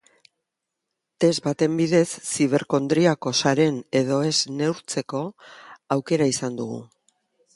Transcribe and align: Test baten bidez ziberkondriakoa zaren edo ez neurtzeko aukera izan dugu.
Test 1.23 1.41
baten 1.47 1.75
bidez 1.81 2.07
ziberkondriakoa 2.29 3.35
zaren 3.43 3.77
edo 4.01 4.17
ez 4.31 4.35
neurtzeko 4.61 5.23
aukera 5.97 6.31
izan 6.35 6.57
dugu. 6.63 6.83